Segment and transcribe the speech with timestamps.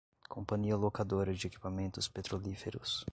[0.27, 3.05] Companhia Locadora de Equipamentos Petrolíferos